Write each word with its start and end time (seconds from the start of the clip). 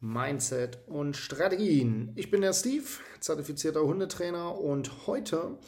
Mindset 0.00 0.78
und 0.86 1.16
Strategien. 1.16 2.12
Ich 2.16 2.30
bin 2.30 2.40
der 2.40 2.54
Steve, 2.54 2.86
zertifizierter 3.20 3.82
Hundetrainer 3.82 4.58
und 4.58 5.06
heute 5.06 5.58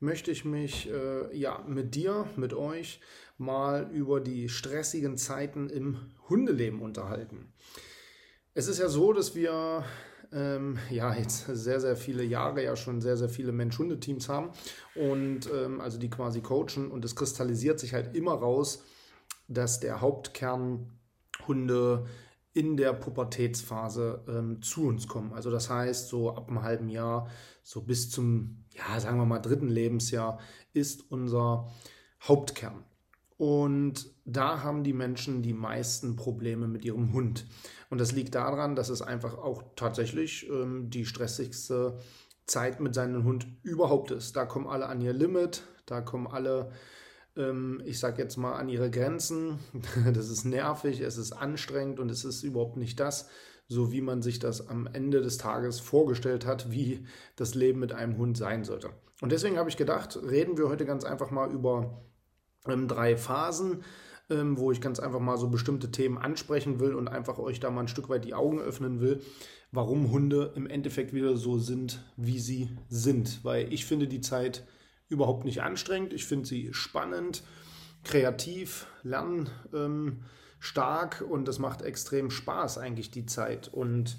möchte 0.00 0.32
ich 0.32 0.44
mich 0.44 0.90
äh, 0.90 1.36
ja 1.36 1.64
mit 1.66 1.94
dir, 1.94 2.26
mit 2.36 2.52
euch 2.52 3.00
mal 3.38 3.88
über 3.92 4.20
die 4.20 4.48
stressigen 4.48 5.16
Zeiten 5.16 5.70
im 5.70 5.98
Hundeleben 6.28 6.82
unterhalten. 6.82 7.52
Es 8.54 8.66
ist 8.66 8.78
ja 8.78 8.88
so, 8.88 9.12
dass 9.12 9.36
wir 9.36 9.84
ähm, 10.32 10.78
ja 10.90 11.14
jetzt 11.14 11.46
sehr, 11.46 11.80
sehr 11.80 11.96
viele 11.96 12.24
Jahre 12.24 12.64
ja 12.64 12.74
schon 12.74 13.00
sehr, 13.00 13.16
sehr 13.16 13.28
viele 13.28 13.52
Mensch-Hunde-Teams 13.52 14.28
haben 14.28 14.50
und 14.96 15.48
ähm, 15.54 15.80
also 15.80 15.98
die 15.98 16.10
quasi 16.10 16.40
coachen 16.40 16.90
und 16.90 17.04
es 17.04 17.14
kristallisiert 17.14 17.78
sich 17.78 17.94
halt 17.94 18.16
immer 18.16 18.34
raus, 18.34 18.82
dass 19.46 19.78
der 19.78 20.00
Hauptkern 20.00 20.90
Hunde 21.46 22.06
in 22.56 22.78
der 22.78 22.94
Pubertätsphase 22.94 24.24
ähm, 24.28 24.62
zu 24.62 24.86
uns 24.86 25.06
kommen. 25.06 25.34
Also 25.34 25.50
das 25.50 25.68
heißt, 25.68 26.08
so 26.08 26.34
ab 26.34 26.48
einem 26.48 26.62
halben 26.62 26.88
Jahr, 26.88 27.28
so 27.62 27.82
bis 27.82 28.08
zum, 28.08 28.64
ja, 28.70 28.98
sagen 28.98 29.18
wir 29.18 29.26
mal, 29.26 29.40
dritten 29.40 29.68
Lebensjahr 29.68 30.40
ist 30.72 31.10
unser 31.10 31.68
Hauptkern. 32.22 32.82
Und 33.36 34.10
da 34.24 34.62
haben 34.62 34.84
die 34.84 34.94
Menschen 34.94 35.42
die 35.42 35.52
meisten 35.52 36.16
Probleme 36.16 36.66
mit 36.66 36.82
ihrem 36.86 37.12
Hund. 37.12 37.44
Und 37.90 38.00
das 38.00 38.12
liegt 38.12 38.34
daran, 38.34 38.74
dass 38.74 38.88
es 38.88 39.02
einfach 39.02 39.36
auch 39.36 39.62
tatsächlich 39.76 40.48
ähm, 40.48 40.88
die 40.88 41.04
stressigste 41.04 41.98
Zeit 42.46 42.80
mit 42.80 42.94
seinem 42.94 43.24
Hund 43.24 43.46
überhaupt 43.64 44.12
ist. 44.12 44.34
Da 44.34 44.46
kommen 44.46 44.66
alle 44.66 44.86
an 44.86 45.02
ihr 45.02 45.12
Limit, 45.12 45.64
da 45.84 46.00
kommen 46.00 46.26
alle 46.26 46.72
ich 47.84 47.98
sage 47.98 48.22
jetzt 48.22 48.38
mal, 48.38 48.54
an 48.54 48.68
ihre 48.68 48.90
Grenzen. 48.90 49.58
Das 50.14 50.30
ist 50.30 50.44
nervig, 50.44 51.00
es 51.00 51.18
ist 51.18 51.32
anstrengend 51.32 52.00
und 52.00 52.10
es 52.10 52.24
ist 52.24 52.42
überhaupt 52.42 52.76
nicht 52.76 52.98
das, 52.98 53.28
so 53.68 53.92
wie 53.92 54.00
man 54.00 54.22
sich 54.22 54.38
das 54.38 54.68
am 54.68 54.88
Ende 54.92 55.20
des 55.20 55.36
Tages 55.36 55.80
vorgestellt 55.80 56.46
hat, 56.46 56.70
wie 56.70 57.06
das 57.36 57.54
Leben 57.54 57.80
mit 57.80 57.92
einem 57.92 58.16
Hund 58.16 58.38
sein 58.38 58.64
sollte. 58.64 58.90
Und 59.20 59.32
deswegen 59.32 59.58
habe 59.58 59.68
ich 59.68 59.76
gedacht, 59.76 60.18
reden 60.22 60.56
wir 60.56 60.68
heute 60.68 60.86
ganz 60.86 61.04
einfach 61.04 61.30
mal 61.30 61.50
über 61.50 62.02
ähm, 62.66 62.88
drei 62.88 63.16
Phasen, 63.16 63.82
ähm, 64.28 64.58
wo 64.58 64.72
ich 64.72 64.80
ganz 64.80 65.00
einfach 65.00 65.20
mal 65.20 65.38
so 65.38 65.48
bestimmte 65.48 65.90
Themen 65.90 66.18
ansprechen 66.18 66.80
will 66.80 66.94
und 66.94 67.08
einfach 67.08 67.38
euch 67.38 67.60
da 67.60 67.70
mal 67.70 67.82
ein 67.82 67.88
Stück 67.88 68.08
weit 68.08 68.24
die 68.24 68.34
Augen 68.34 68.60
öffnen 68.60 69.00
will, 69.00 69.20
warum 69.72 70.10
Hunde 70.10 70.52
im 70.54 70.66
Endeffekt 70.66 71.12
wieder 71.12 71.36
so 71.36 71.58
sind, 71.58 72.04
wie 72.16 72.38
sie 72.38 72.70
sind. 72.88 73.44
Weil 73.44 73.72
ich 73.72 73.86
finde 73.86 74.06
die 74.06 74.20
Zeit 74.20 74.66
überhaupt 75.08 75.44
nicht 75.44 75.62
anstrengend. 75.62 76.12
Ich 76.12 76.26
finde 76.26 76.46
sie 76.46 76.72
spannend, 76.72 77.42
kreativ, 78.04 78.86
lernstark 79.02 80.20
ähm, 81.22 81.30
und 81.30 81.48
das 81.48 81.58
macht 81.58 81.82
extrem 81.82 82.30
Spaß 82.30 82.78
eigentlich 82.78 83.10
die 83.10 83.26
Zeit. 83.26 83.68
Und 83.68 84.18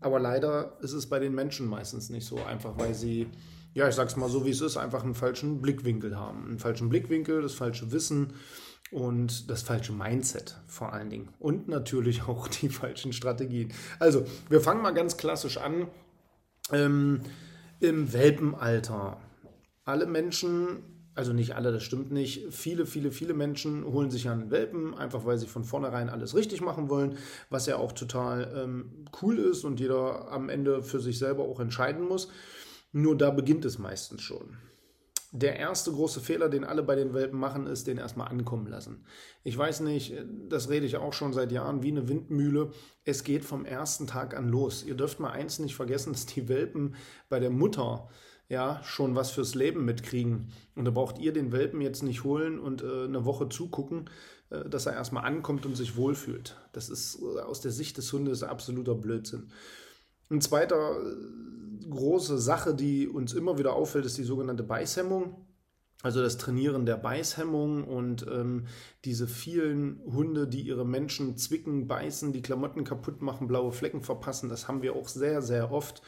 aber 0.00 0.18
leider 0.18 0.76
ist 0.80 0.92
es 0.92 1.08
bei 1.08 1.18
den 1.18 1.34
Menschen 1.34 1.66
meistens 1.66 2.10
nicht 2.10 2.26
so 2.26 2.42
einfach, 2.42 2.76
weil 2.76 2.94
sie, 2.94 3.28
ja, 3.72 3.88
ich 3.88 3.94
sag's 3.94 4.16
mal 4.16 4.28
so 4.28 4.44
wie 4.44 4.50
es 4.50 4.60
ist, 4.60 4.76
einfach 4.76 5.04
einen 5.04 5.14
falschen 5.14 5.62
Blickwinkel 5.62 6.16
haben. 6.16 6.46
Einen 6.46 6.58
falschen 6.58 6.88
Blickwinkel, 6.88 7.40
das 7.40 7.54
falsche 7.54 7.92
Wissen 7.92 8.34
und 8.90 9.48
das 9.48 9.62
falsche 9.62 9.92
Mindset 9.92 10.60
vor 10.66 10.92
allen 10.92 11.08
Dingen. 11.08 11.28
Und 11.38 11.68
natürlich 11.68 12.22
auch 12.28 12.48
die 12.48 12.68
falschen 12.68 13.12
Strategien. 13.12 13.72
Also, 13.98 14.24
wir 14.48 14.60
fangen 14.60 14.82
mal 14.82 14.92
ganz 14.92 15.16
klassisch 15.16 15.56
an. 15.56 15.88
Ähm, 16.70 17.20
Im 17.80 18.12
Welpenalter 18.12 19.20
alle 19.84 20.06
Menschen, 20.06 20.82
also 21.14 21.32
nicht 21.32 21.54
alle, 21.54 21.72
das 21.72 21.82
stimmt 21.82 22.10
nicht, 22.10 22.52
viele, 22.52 22.86
viele, 22.86 23.12
viele 23.12 23.34
Menschen 23.34 23.84
holen 23.84 24.10
sich 24.10 24.28
einen 24.28 24.50
Welpen, 24.50 24.94
einfach 24.94 25.24
weil 25.24 25.38
sie 25.38 25.46
von 25.46 25.64
vornherein 25.64 26.08
alles 26.08 26.34
richtig 26.34 26.60
machen 26.60 26.88
wollen, 26.88 27.16
was 27.50 27.66
ja 27.66 27.76
auch 27.76 27.92
total 27.92 28.52
ähm, 28.56 29.06
cool 29.20 29.38
ist 29.38 29.64
und 29.64 29.80
jeder 29.80 30.30
am 30.30 30.48
Ende 30.48 30.82
für 30.82 31.00
sich 31.00 31.18
selber 31.18 31.44
auch 31.44 31.60
entscheiden 31.60 32.06
muss. 32.06 32.28
Nur 32.92 33.16
da 33.16 33.30
beginnt 33.30 33.64
es 33.64 33.78
meistens 33.78 34.22
schon. 34.22 34.56
Der 35.34 35.56
erste 35.56 35.90
große 35.90 36.20
Fehler, 36.20 36.50
den 36.50 36.62
alle 36.62 36.82
bei 36.82 36.94
den 36.94 37.14
Welpen 37.14 37.38
machen, 37.40 37.66
ist, 37.66 37.86
den 37.86 37.96
erstmal 37.96 38.28
ankommen 38.28 38.66
lassen. 38.66 39.06
Ich 39.44 39.56
weiß 39.56 39.80
nicht, 39.80 40.12
das 40.50 40.68
rede 40.68 40.84
ich 40.84 40.98
auch 40.98 41.14
schon 41.14 41.32
seit 41.32 41.52
Jahren 41.52 41.82
wie 41.82 41.90
eine 41.90 42.06
Windmühle. 42.06 42.70
Es 43.04 43.24
geht 43.24 43.42
vom 43.42 43.64
ersten 43.64 44.06
Tag 44.06 44.36
an 44.36 44.48
los. 44.50 44.84
Ihr 44.84 44.94
dürft 44.94 45.20
mal 45.20 45.30
eins 45.30 45.58
nicht 45.58 45.74
vergessen, 45.74 46.12
dass 46.12 46.26
die 46.26 46.50
Welpen 46.50 46.96
bei 47.30 47.40
der 47.40 47.48
Mutter 47.48 48.10
ja, 48.52 48.82
schon 48.84 49.14
was 49.14 49.30
fürs 49.30 49.54
Leben 49.54 49.86
mitkriegen. 49.86 50.48
Und 50.76 50.84
da 50.84 50.90
braucht 50.90 51.18
ihr 51.18 51.32
den 51.32 51.52
Welpen 51.52 51.80
jetzt 51.80 52.02
nicht 52.02 52.22
holen 52.22 52.58
und 52.58 52.82
äh, 52.82 53.04
eine 53.04 53.24
Woche 53.24 53.48
zugucken, 53.48 54.10
äh, 54.50 54.68
dass 54.68 54.84
er 54.84 54.92
erstmal 54.92 55.24
ankommt 55.24 55.64
und 55.64 55.74
sich 55.74 55.96
wohlfühlt. 55.96 56.54
Das 56.74 56.90
ist 56.90 57.18
äh, 57.22 57.40
aus 57.40 57.62
der 57.62 57.72
Sicht 57.72 57.96
des 57.96 58.12
Hundes 58.12 58.42
absoluter 58.42 58.94
Blödsinn. 58.94 59.48
Eine 60.28 60.40
zweite 60.40 60.74
äh, 60.74 61.88
große 61.88 62.36
Sache, 62.36 62.74
die 62.74 63.08
uns 63.08 63.32
immer 63.32 63.56
wieder 63.56 63.72
auffällt, 63.72 64.04
ist 64.04 64.18
die 64.18 64.22
sogenannte 64.22 64.64
Beißhemmung. 64.64 65.46
Also 66.02 66.20
das 66.20 66.36
Trainieren 66.36 66.84
der 66.84 66.98
Beißhemmung 66.98 67.84
und 67.84 68.26
ähm, 68.30 68.66
diese 69.06 69.28
vielen 69.28 70.02
Hunde, 70.04 70.46
die 70.46 70.60
ihre 70.60 70.84
Menschen 70.84 71.38
zwicken, 71.38 71.88
beißen, 71.88 72.34
die 72.34 72.42
Klamotten 72.42 72.84
kaputt 72.84 73.22
machen, 73.22 73.48
blaue 73.48 73.72
Flecken 73.72 74.02
verpassen, 74.02 74.50
das 74.50 74.68
haben 74.68 74.82
wir 74.82 74.94
auch 74.94 75.08
sehr, 75.08 75.40
sehr 75.40 75.72
oft 75.72 76.02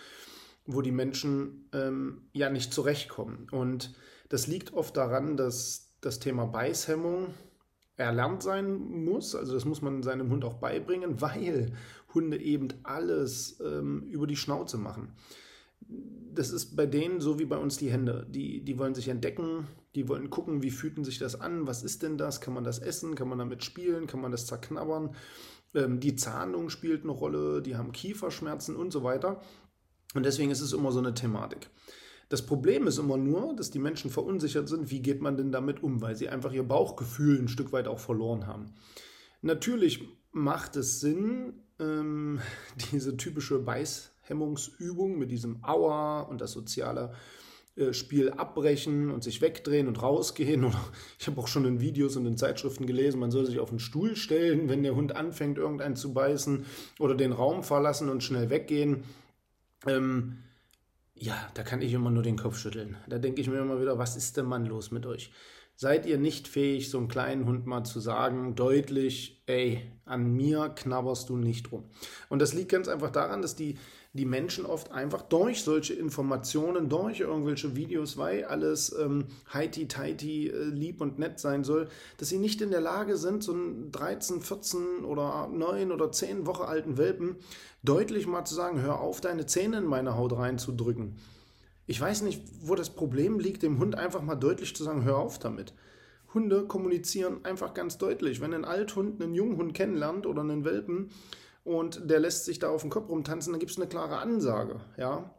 wo 0.66 0.82
die 0.82 0.92
Menschen 0.92 1.68
ähm, 1.72 2.22
ja 2.32 2.50
nicht 2.50 2.72
zurechtkommen. 2.72 3.46
Und 3.50 3.94
das 4.28 4.46
liegt 4.46 4.72
oft 4.72 4.96
daran, 4.96 5.36
dass 5.36 5.92
das 6.00 6.18
Thema 6.18 6.46
Beißhemmung 6.46 7.34
erlernt 7.96 8.42
sein 8.42 8.74
muss. 9.04 9.34
Also 9.34 9.54
das 9.54 9.64
muss 9.64 9.82
man 9.82 10.02
seinem 10.02 10.30
Hund 10.30 10.44
auch 10.44 10.54
beibringen, 10.54 11.20
weil 11.20 11.72
Hunde 12.12 12.40
eben 12.40 12.68
alles 12.82 13.60
ähm, 13.60 14.04
über 14.10 14.26
die 14.26 14.36
Schnauze 14.36 14.78
machen. 14.78 15.12
Das 16.32 16.50
ist 16.50 16.76
bei 16.76 16.86
denen 16.86 17.20
so 17.20 17.38
wie 17.38 17.44
bei 17.44 17.58
uns 17.58 17.76
die 17.76 17.90
Hände. 17.90 18.26
Die, 18.30 18.64
die 18.64 18.78
wollen 18.78 18.94
sich 18.94 19.08
entdecken, 19.08 19.66
die 19.94 20.08
wollen 20.08 20.30
gucken, 20.30 20.62
wie 20.62 20.70
fühlt 20.70 21.04
sich 21.04 21.18
das 21.18 21.40
an, 21.40 21.66
was 21.66 21.82
ist 21.82 22.02
denn 22.02 22.16
das, 22.16 22.40
kann 22.40 22.54
man 22.54 22.64
das 22.64 22.78
essen, 22.78 23.14
kann 23.14 23.28
man 23.28 23.38
damit 23.38 23.62
spielen, 23.62 24.06
kann 24.06 24.20
man 24.20 24.32
das 24.32 24.46
zerknabbern. 24.46 25.14
Ähm, 25.74 26.00
die 26.00 26.16
Zahnung 26.16 26.70
spielt 26.70 27.02
eine 27.02 27.12
Rolle, 27.12 27.62
die 27.62 27.76
haben 27.76 27.92
Kieferschmerzen 27.92 28.76
und 28.76 28.92
so 28.92 29.04
weiter. 29.04 29.40
Und 30.14 30.24
deswegen 30.24 30.50
ist 30.50 30.60
es 30.60 30.72
immer 30.72 30.92
so 30.92 31.00
eine 31.00 31.14
Thematik. 31.14 31.68
Das 32.28 32.46
Problem 32.46 32.86
ist 32.86 32.98
immer 32.98 33.16
nur, 33.16 33.54
dass 33.54 33.70
die 33.70 33.78
Menschen 33.78 34.10
verunsichert 34.10 34.68
sind, 34.68 34.90
wie 34.90 35.00
geht 35.00 35.20
man 35.20 35.36
denn 35.36 35.52
damit 35.52 35.82
um, 35.82 36.00
weil 36.00 36.16
sie 36.16 36.28
einfach 36.28 36.52
ihr 36.52 36.62
Bauchgefühl 36.62 37.38
ein 37.38 37.48
Stück 37.48 37.72
weit 37.72 37.86
auch 37.86 37.98
verloren 37.98 38.46
haben. 38.46 38.72
Natürlich 39.42 40.08
macht 40.32 40.76
es 40.76 41.00
Sinn, 41.00 41.54
ähm, 41.78 42.40
diese 42.92 43.16
typische 43.16 43.58
Beißhemmungsübung 43.58 45.18
mit 45.18 45.30
diesem 45.30 45.62
Aua 45.62 46.22
und 46.22 46.40
das 46.40 46.52
soziale 46.52 47.12
äh, 47.76 47.92
Spiel 47.92 48.30
abbrechen 48.30 49.10
und 49.10 49.24
sich 49.24 49.40
wegdrehen 49.40 49.88
und 49.88 50.00
rausgehen. 50.00 50.64
Oder 50.64 50.80
ich 51.18 51.26
habe 51.26 51.40
auch 51.40 51.48
schon 51.48 51.64
in 51.64 51.80
Videos 51.80 52.16
und 52.16 52.24
in 52.24 52.36
Zeitschriften 52.36 52.86
gelesen, 52.86 53.20
man 53.20 53.30
soll 53.30 53.46
sich 53.46 53.58
auf 53.58 53.70
den 53.70 53.80
Stuhl 53.80 54.16
stellen, 54.16 54.68
wenn 54.68 54.82
der 54.82 54.94
Hund 54.94 55.14
anfängt, 55.14 55.58
irgendeinen 55.58 55.96
zu 55.96 56.14
beißen 56.14 56.64
oder 56.98 57.14
den 57.14 57.32
Raum 57.32 57.62
verlassen 57.62 58.08
und 58.08 58.22
schnell 58.22 58.48
weggehen. 58.48 59.04
Ähm, 59.86 60.38
ja, 61.14 61.48
da 61.54 61.62
kann 61.62 61.82
ich 61.82 61.92
immer 61.92 62.10
nur 62.10 62.22
den 62.22 62.36
Kopf 62.36 62.58
schütteln. 62.58 62.96
Da 63.06 63.18
denke 63.18 63.40
ich 63.40 63.48
mir 63.48 63.58
immer 63.58 63.80
wieder, 63.80 63.98
was 63.98 64.16
ist 64.16 64.36
denn 64.36 64.46
Mann 64.46 64.66
los 64.66 64.90
mit 64.90 65.06
euch? 65.06 65.30
Seid 65.76 66.06
ihr 66.06 66.18
nicht 66.18 66.46
fähig, 66.48 66.90
so 66.90 66.98
einem 66.98 67.08
kleinen 67.08 67.46
Hund 67.46 67.66
mal 67.66 67.84
zu 67.84 68.00
sagen, 68.00 68.54
deutlich, 68.54 69.42
ey, 69.46 69.82
an 70.04 70.32
mir 70.34 70.68
knabberst 70.68 71.28
du 71.28 71.36
nicht 71.36 71.72
rum. 71.72 71.84
Und 72.28 72.40
das 72.40 72.54
liegt 72.54 72.70
ganz 72.70 72.88
einfach 72.88 73.10
daran, 73.10 73.42
dass 73.42 73.56
die 73.56 73.76
die 74.14 74.24
Menschen 74.26 74.64
oft 74.64 74.92
einfach 74.92 75.22
durch 75.22 75.64
solche 75.64 75.92
Informationen, 75.92 76.88
durch 76.88 77.18
irgendwelche 77.18 77.74
Videos, 77.74 78.16
weil 78.16 78.44
alles 78.44 78.96
ähm, 78.96 79.26
heiti-teiti, 79.52 80.50
äh, 80.50 80.64
lieb 80.66 81.00
und 81.00 81.18
nett 81.18 81.40
sein 81.40 81.64
soll, 81.64 81.88
dass 82.18 82.28
sie 82.28 82.38
nicht 82.38 82.62
in 82.62 82.70
der 82.70 82.80
Lage 82.80 83.16
sind, 83.16 83.42
so 83.42 83.52
einen 83.52 83.90
13, 83.90 84.40
14 84.40 85.04
oder 85.04 85.48
9 85.48 85.90
oder 85.90 86.12
10 86.12 86.46
Woche 86.46 86.64
alten 86.64 86.96
Welpen 86.96 87.36
deutlich 87.82 88.28
mal 88.28 88.44
zu 88.44 88.54
sagen, 88.54 88.80
hör 88.80 89.00
auf, 89.00 89.20
deine 89.20 89.46
Zähne 89.46 89.78
in 89.78 89.84
meine 89.84 90.16
Haut 90.16 90.32
reinzudrücken. 90.36 91.16
Ich 91.86 92.00
weiß 92.00 92.22
nicht, 92.22 92.42
wo 92.62 92.74
das 92.74 92.90
Problem 92.90 93.38
liegt, 93.38 93.62
dem 93.62 93.78
Hund 93.78 93.94
einfach 93.94 94.22
mal 94.22 94.36
deutlich 94.36 94.74
zu 94.74 94.84
sagen, 94.84 95.04
hör 95.04 95.18
auf 95.18 95.38
damit. 95.38 95.74
Hunde 96.32 96.66
kommunizieren 96.66 97.44
einfach 97.44 97.74
ganz 97.74 97.98
deutlich. 97.98 98.40
Wenn 98.40 98.54
ein 98.54 98.64
Althund 98.64 99.22
einen 99.22 99.34
Junghund 99.34 99.74
kennenlernt 99.74 100.26
oder 100.26 100.42
einen 100.42 100.64
Welpen 100.64 101.10
und 101.62 102.10
der 102.10 102.20
lässt 102.20 102.44
sich 102.44 102.58
da 102.58 102.70
auf 102.70 102.82
den 102.82 102.90
Kopf 102.90 103.08
rumtanzen, 103.08 103.52
dann 103.52 103.60
gibt 103.60 103.70
es 103.70 103.78
eine 103.78 103.86
klare 103.86 104.18
Ansage. 104.18 104.80
Ja? 104.96 105.34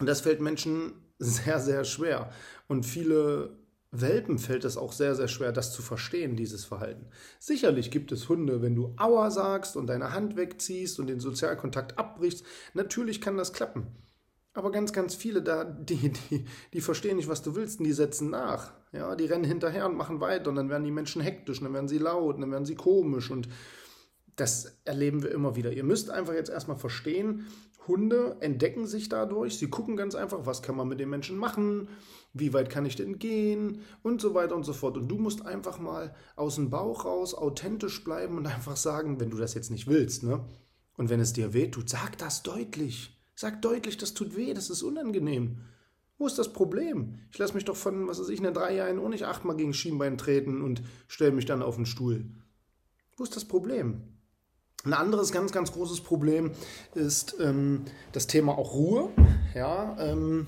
Und 0.00 0.06
das 0.06 0.22
fällt 0.22 0.40
Menschen 0.40 0.94
sehr, 1.18 1.60
sehr 1.60 1.84
schwer. 1.84 2.30
Und 2.68 2.84
viele 2.84 3.56
Welpen 3.92 4.38
fällt 4.38 4.64
es 4.64 4.76
auch 4.76 4.92
sehr, 4.92 5.14
sehr 5.14 5.28
schwer, 5.28 5.52
das 5.52 5.72
zu 5.72 5.80
verstehen, 5.80 6.36
dieses 6.36 6.64
Verhalten. 6.64 7.06
Sicherlich 7.38 7.90
gibt 7.90 8.12
es 8.12 8.28
Hunde, 8.28 8.60
wenn 8.62 8.74
du 8.74 8.94
Aua 8.98 9.30
sagst 9.30 9.76
und 9.76 9.86
deine 9.86 10.12
Hand 10.12 10.36
wegziehst 10.36 10.98
und 10.98 11.06
den 11.06 11.20
Sozialkontakt 11.20 11.98
abbrichst, 11.98 12.44
natürlich 12.74 13.20
kann 13.20 13.36
das 13.36 13.52
klappen. 13.52 13.86
Aber 14.56 14.70
ganz, 14.70 14.94
ganz 14.94 15.14
viele 15.14 15.42
da, 15.42 15.64
die, 15.64 16.10
die, 16.30 16.46
die 16.72 16.80
verstehen 16.80 17.16
nicht, 17.16 17.28
was 17.28 17.42
du 17.42 17.54
willst 17.54 17.78
und 17.78 17.84
die 17.84 17.92
setzen 17.92 18.30
nach. 18.30 18.72
Ja, 18.90 19.14
die 19.14 19.26
rennen 19.26 19.44
hinterher 19.44 19.84
und 19.84 19.96
machen 19.96 20.20
weiter 20.20 20.48
und 20.48 20.56
dann 20.56 20.70
werden 20.70 20.84
die 20.84 20.90
Menschen 20.90 21.20
hektisch, 21.20 21.60
dann 21.60 21.74
werden 21.74 21.88
sie 21.88 21.98
laut, 21.98 22.40
dann 22.40 22.50
werden 22.50 22.64
sie 22.64 22.74
komisch 22.74 23.30
und 23.30 23.50
das 24.34 24.78
erleben 24.86 25.22
wir 25.22 25.30
immer 25.30 25.56
wieder. 25.56 25.72
Ihr 25.72 25.84
müsst 25.84 26.08
einfach 26.08 26.32
jetzt 26.32 26.48
erstmal 26.48 26.78
verstehen, 26.78 27.46
Hunde 27.86 28.38
entdecken 28.40 28.86
sich 28.86 29.10
dadurch, 29.10 29.58
sie 29.58 29.68
gucken 29.68 29.94
ganz 29.94 30.14
einfach, 30.14 30.46
was 30.46 30.62
kann 30.62 30.74
man 30.74 30.88
mit 30.88 31.00
den 31.00 31.10
Menschen 31.10 31.36
machen, 31.36 31.90
wie 32.32 32.54
weit 32.54 32.70
kann 32.70 32.86
ich 32.86 32.96
denn 32.96 33.18
gehen 33.18 33.82
und 34.02 34.22
so 34.22 34.32
weiter 34.32 34.56
und 34.56 34.64
so 34.64 34.72
fort. 34.72 34.96
Und 34.96 35.08
du 35.08 35.16
musst 35.16 35.44
einfach 35.44 35.78
mal 35.78 36.14
aus 36.34 36.54
dem 36.54 36.70
Bauch 36.70 37.04
raus 37.04 37.34
authentisch 37.34 38.02
bleiben 38.04 38.38
und 38.38 38.46
einfach 38.46 38.76
sagen, 38.76 39.20
wenn 39.20 39.28
du 39.28 39.36
das 39.36 39.52
jetzt 39.52 39.70
nicht 39.70 39.86
willst, 39.86 40.22
ne? 40.22 40.42
Und 40.96 41.10
wenn 41.10 41.20
es 41.20 41.34
dir 41.34 41.52
weh 41.52 41.68
tut, 41.68 41.90
sag 41.90 42.16
das 42.16 42.42
deutlich. 42.42 43.15
Sag 43.38 43.60
deutlich, 43.60 43.98
das 43.98 44.14
tut 44.14 44.34
weh, 44.34 44.54
das 44.54 44.70
ist 44.70 44.82
unangenehm. 44.82 45.58
Wo 46.18 46.26
ist 46.26 46.38
das 46.38 46.52
Problem? 46.52 47.18
Ich 47.30 47.38
lasse 47.38 47.52
mich 47.52 47.66
doch 47.66 47.76
von, 47.76 48.08
was 48.08 48.18
weiß 48.18 48.30
ich, 48.30 48.42
in 48.42 48.54
drei 48.54 48.74
Jahren 48.74 48.98
auch 48.98 49.10
nicht 49.10 49.26
achtmal 49.26 49.56
gegen 49.56 49.74
Schienbein 49.74 50.16
treten 50.16 50.62
und 50.62 50.82
stelle 51.06 51.32
mich 51.32 51.44
dann 51.44 51.62
auf 51.62 51.76
den 51.76 51.84
Stuhl. 51.84 52.24
Wo 53.18 53.24
ist 53.24 53.36
das 53.36 53.44
Problem? 53.44 54.02
Ein 54.84 54.94
anderes 54.94 55.32
ganz, 55.32 55.52
ganz 55.52 55.72
großes 55.72 56.00
Problem 56.00 56.52
ist 56.94 57.36
ähm, 57.38 57.84
das 58.12 58.26
Thema 58.26 58.56
auch 58.56 58.72
Ruhe. 58.72 59.10
Ja, 59.54 59.96
ähm, 60.00 60.46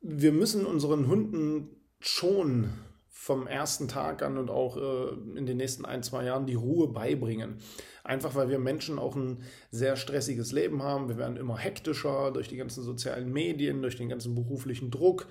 wir 0.00 0.30
müssen 0.30 0.66
unseren 0.66 1.08
Hunden 1.08 1.70
schon 1.98 2.68
vom 3.08 3.46
ersten 3.46 3.88
Tag 3.88 4.22
an 4.22 4.36
und 4.36 4.50
auch 4.50 4.76
äh, 4.76 5.38
in 5.38 5.46
den 5.46 5.56
nächsten 5.56 5.84
ein, 5.84 6.02
zwei 6.02 6.24
Jahren 6.24 6.46
die 6.46 6.54
Ruhe 6.54 6.88
beibringen. 6.88 7.56
Einfach 8.04 8.34
weil 8.34 8.50
wir 8.50 8.58
Menschen 8.58 8.98
auch 8.98 9.16
ein 9.16 9.42
sehr 9.70 9.96
stressiges 9.96 10.52
Leben 10.52 10.82
haben. 10.82 11.08
Wir 11.08 11.16
werden 11.16 11.38
immer 11.38 11.56
hektischer 11.56 12.30
durch 12.30 12.48
die 12.48 12.58
ganzen 12.58 12.84
sozialen 12.84 13.32
Medien, 13.32 13.80
durch 13.80 13.96
den 13.96 14.10
ganzen 14.10 14.34
beruflichen 14.34 14.90
Druck. 14.90 15.26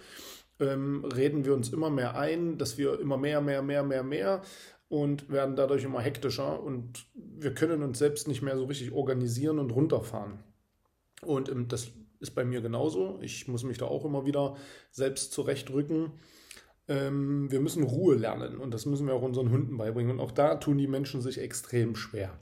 Ähm, 0.59 1.05
reden 1.05 1.45
wir 1.45 1.53
uns 1.53 1.69
immer 1.69 1.91
mehr 1.91 2.17
ein, 2.17 2.57
dass 2.57 2.79
wir 2.79 2.99
immer 2.99 3.17
mehr, 3.17 3.41
mehr, 3.41 3.61
mehr, 3.61 3.83
mehr, 3.83 4.03
mehr 4.03 4.41
und 4.89 5.29
werden 5.29 5.55
dadurch 5.55 5.83
immer 5.83 6.01
hektischer 6.01 6.61
und 6.61 7.05
wir 7.13 7.53
können 7.53 7.83
uns 7.83 7.99
selbst 7.99 8.27
nicht 8.27 8.41
mehr 8.41 8.57
so 8.57 8.65
richtig 8.65 8.91
organisieren 8.91 9.59
und 9.59 9.71
runterfahren. 9.71 10.39
Und 11.21 11.49
ähm, 11.49 11.67
das 11.67 11.91
ist 12.19 12.31
bei 12.31 12.43
mir 12.43 12.61
genauso. 12.61 13.19
Ich 13.21 13.47
muss 13.47 13.63
mich 13.63 13.77
da 13.77 13.85
auch 13.85 14.05
immer 14.05 14.25
wieder 14.25 14.55
selbst 14.91 15.31
zurechtrücken. 15.31 16.11
Ähm, 16.87 17.49
wir 17.51 17.61
müssen 17.61 17.83
Ruhe 17.83 18.15
lernen 18.15 18.57
und 18.57 18.73
das 18.73 18.85
müssen 18.85 19.07
wir 19.07 19.13
auch 19.13 19.21
unseren 19.21 19.51
Hunden 19.51 19.77
beibringen. 19.77 20.11
Und 20.11 20.19
auch 20.19 20.31
da 20.31 20.55
tun 20.55 20.77
die 20.77 20.87
Menschen 20.87 21.21
sich 21.21 21.39
extrem 21.39 21.95
schwer. 21.95 22.37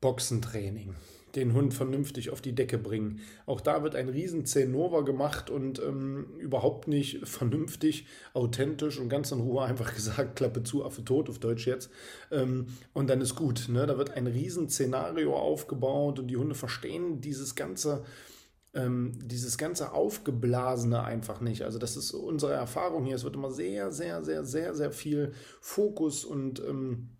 Boxentraining, 0.00 0.94
den 1.34 1.54
Hund 1.54 1.72
vernünftig 1.72 2.28
auf 2.28 2.42
die 2.42 2.54
Decke 2.54 2.76
bringen. 2.76 3.20
Auch 3.46 3.62
da 3.62 3.82
wird 3.82 3.94
ein 3.94 4.10
riesen 4.10 4.44
Zenova 4.44 5.00
gemacht 5.00 5.48
und 5.48 5.78
ähm, 5.78 6.26
überhaupt 6.38 6.88
nicht 6.88 7.26
vernünftig, 7.26 8.06
authentisch 8.34 8.98
und 8.98 9.08
ganz 9.08 9.32
in 9.32 9.40
Ruhe 9.40 9.62
einfach 9.62 9.94
gesagt, 9.94 10.36
Klappe 10.36 10.62
zu, 10.62 10.84
Affe 10.84 11.06
tot, 11.06 11.30
auf 11.30 11.38
Deutsch 11.38 11.66
jetzt. 11.66 11.90
Ähm, 12.30 12.66
und 12.92 13.08
dann 13.08 13.22
ist 13.22 13.34
gut. 13.34 13.68
Ne? 13.70 13.86
Da 13.86 13.96
wird 13.96 14.10
ein 14.10 14.26
riesen 14.26 14.68
Szenario 14.68 15.34
aufgebaut 15.34 16.18
und 16.18 16.26
die 16.26 16.36
Hunde 16.36 16.54
verstehen 16.54 17.22
dieses 17.22 17.54
ganze 17.54 18.04
ähm, 18.74 19.12
dieses 19.22 19.58
ganze 19.58 19.92
Aufgeblasene 19.92 21.02
einfach 21.02 21.40
nicht. 21.40 21.62
Also 21.62 21.78
das 21.78 21.96
ist 21.96 22.12
unsere 22.12 22.52
Erfahrung 22.52 23.04
hier. 23.04 23.16
Es 23.16 23.24
wird 23.24 23.36
immer 23.36 23.50
sehr, 23.50 23.92
sehr, 23.92 24.24
sehr, 24.24 24.44
sehr, 24.44 24.74
sehr 24.74 24.90
viel 24.90 25.32
Fokus 25.60 26.24
und 26.24 26.60
ähm, 26.60 27.10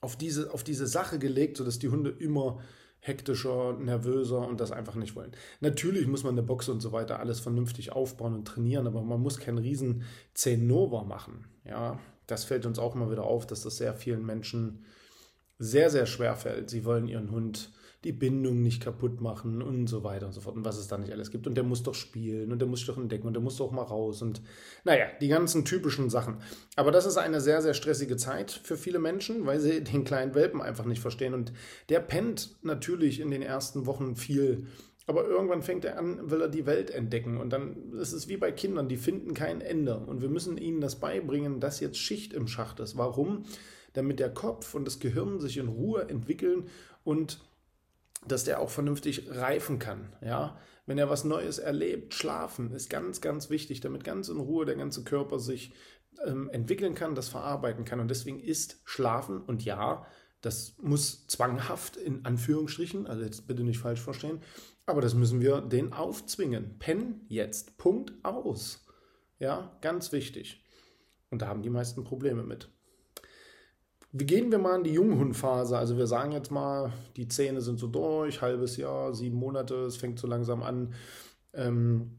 auf, 0.00 0.16
diese, 0.16 0.52
auf 0.52 0.64
diese 0.64 0.86
Sache 0.86 1.18
gelegt, 1.18 1.56
sodass 1.56 1.78
die 1.78 1.88
Hunde 1.88 2.10
immer 2.10 2.60
hektischer, 3.00 3.74
nervöser 3.74 4.46
und 4.46 4.60
das 4.60 4.72
einfach 4.72 4.96
nicht 4.96 5.14
wollen. 5.14 5.32
Natürlich 5.60 6.06
muss 6.06 6.24
man 6.24 6.34
eine 6.34 6.42
Box 6.42 6.68
und 6.68 6.80
so 6.80 6.92
weiter 6.92 7.20
alles 7.20 7.40
vernünftig 7.40 7.92
aufbauen 7.92 8.34
und 8.34 8.48
trainieren, 8.48 8.86
aber 8.86 9.02
man 9.02 9.20
muss 9.20 9.38
keinen 9.38 9.58
riesen 9.58 10.02
Zenova 10.34 11.04
machen. 11.04 11.46
Ja, 11.64 12.00
das 12.26 12.44
fällt 12.44 12.66
uns 12.66 12.78
auch 12.78 12.94
immer 12.94 13.10
wieder 13.10 13.24
auf, 13.24 13.46
dass 13.46 13.62
das 13.62 13.76
sehr 13.76 13.94
vielen 13.94 14.24
Menschen 14.26 14.84
sehr, 15.58 15.90
sehr 15.90 16.06
schwer 16.06 16.36
fällt. 16.36 16.70
Sie 16.70 16.84
wollen 16.84 17.08
ihren 17.08 17.30
Hund 17.30 17.72
die 18.04 18.12
Bindung 18.12 18.62
nicht 18.62 18.82
kaputt 18.82 19.20
machen 19.20 19.60
und 19.60 19.88
so 19.88 20.04
weiter 20.04 20.26
und 20.26 20.32
so 20.32 20.40
fort 20.40 20.56
und 20.56 20.64
was 20.64 20.78
es 20.78 20.86
da 20.86 20.98
nicht 20.98 21.12
alles 21.12 21.32
gibt. 21.32 21.48
Und 21.48 21.56
der 21.56 21.64
muss 21.64 21.82
doch 21.82 21.94
spielen 21.94 22.52
und 22.52 22.60
der 22.60 22.68
muss 22.68 22.86
doch 22.86 22.96
entdecken 22.96 23.26
und 23.26 23.32
der 23.34 23.42
muss 23.42 23.56
doch 23.56 23.72
mal 23.72 23.82
raus 23.82 24.22
und 24.22 24.40
naja, 24.84 25.06
die 25.20 25.26
ganzen 25.26 25.64
typischen 25.64 26.08
Sachen. 26.08 26.36
Aber 26.76 26.92
das 26.92 27.06
ist 27.06 27.16
eine 27.16 27.40
sehr, 27.40 27.60
sehr 27.60 27.74
stressige 27.74 28.16
Zeit 28.16 28.52
für 28.52 28.76
viele 28.76 29.00
Menschen, 29.00 29.46
weil 29.46 29.58
sie 29.58 29.82
den 29.82 30.04
kleinen 30.04 30.34
Welpen 30.36 30.62
einfach 30.62 30.84
nicht 30.84 31.00
verstehen. 31.00 31.34
Und 31.34 31.52
der 31.88 31.98
pennt 31.98 32.56
natürlich 32.62 33.18
in 33.18 33.32
den 33.32 33.42
ersten 33.42 33.86
Wochen 33.86 34.14
viel. 34.14 34.66
Aber 35.08 35.24
irgendwann 35.24 35.62
fängt 35.62 35.84
er 35.84 35.98
an, 35.98 36.30
will 36.30 36.42
er 36.42 36.48
die 36.48 36.66
Welt 36.66 36.90
entdecken. 36.90 37.38
Und 37.38 37.52
dann 37.52 37.94
ist 37.94 38.12
es 38.12 38.28
wie 38.28 38.36
bei 38.36 38.52
Kindern, 38.52 38.88
die 38.88 38.98
finden 38.98 39.34
kein 39.34 39.60
Ende. 39.60 39.98
Und 39.98 40.22
wir 40.22 40.28
müssen 40.28 40.56
ihnen 40.56 40.80
das 40.80 41.00
beibringen, 41.00 41.58
dass 41.58 41.80
jetzt 41.80 41.98
Schicht 41.98 42.32
im 42.32 42.46
Schacht 42.46 42.78
ist. 42.78 42.96
Warum? 42.96 43.44
Damit 43.94 44.20
der 44.20 44.32
Kopf 44.32 44.74
und 44.74 44.84
das 44.84 45.00
Gehirn 45.00 45.40
sich 45.40 45.56
in 45.56 45.66
Ruhe 45.66 46.08
entwickeln 46.08 46.68
und 47.04 47.40
dass 48.26 48.44
der 48.44 48.60
auch 48.60 48.70
vernünftig 48.70 49.30
reifen 49.30 49.78
kann. 49.78 50.14
Ja? 50.20 50.58
Wenn 50.86 50.98
er 50.98 51.10
was 51.10 51.24
Neues 51.24 51.58
erlebt, 51.58 52.14
schlafen 52.14 52.72
ist 52.72 52.90
ganz, 52.90 53.20
ganz 53.20 53.50
wichtig, 53.50 53.80
damit 53.80 54.04
ganz 54.04 54.28
in 54.28 54.40
Ruhe 54.40 54.64
der 54.64 54.76
ganze 54.76 55.04
Körper 55.04 55.38
sich 55.38 55.72
ähm, 56.24 56.48
entwickeln 56.50 56.94
kann, 56.94 57.14
das 57.14 57.28
verarbeiten 57.28 57.84
kann. 57.84 58.00
Und 58.00 58.08
deswegen 58.08 58.40
ist 58.40 58.80
Schlafen, 58.84 59.40
und 59.42 59.64
ja, 59.64 60.06
das 60.40 60.76
muss 60.80 61.26
zwanghaft 61.26 61.96
in 61.96 62.24
Anführungsstrichen, 62.24 63.06
also 63.06 63.22
jetzt 63.22 63.46
bitte 63.46 63.64
nicht 63.64 63.78
falsch 63.78 64.00
verstehen, 64.00 64.40
aber 64.86 65.00
das 65.00 65.14
müssen 65.14 65.40
wir 65.40 65.60
den 65.60 65.92
aufzwingen. 65.92 66.78
Penn 66.78 67.20
jetzt, 67.28 67.76
Punkt 67.76 68.12
aus. 68.22 68.86
Ja, 69.38 69.76
ganz 69.80 70.12
wichtig. 70.12 70.64
Und 71.30 71.42
da 71.42 71.48
haben 71.48 71.62
die 71.62 71.70
meisten 71.70 72.04
Probleme 72.04 72.42
mit. 72.42 72.70
Wie 74.12 74.24
gehen 74.24 74.50
wir 74.50 74.58
mal 74.58 74.76
in 74.76 74.84
die 74.84 74.94
Junghundphase? 74.94 75.76
Also 75.76 75.98
wir 75.98 76.06
sagen 76.06 76.32
jetzt 76.32 76.50
mal, 76.50 76.92
die 77.16 77.28
Zähne 77.28 77.60
sind 77.60 77.78
so 77.78 77.86
durch, 77.86 78.40
halbes 78.40 78.78
Jahr, 78.78 79.12
sieben 79.14 79.36
Monate, 79.36 79.74
es 79.84 79.96
fängt 79.96 80.18
so 80.18 80.26
langsam 80.26 80.62
an, 80.62 80.94
ähm, 81.52 82.18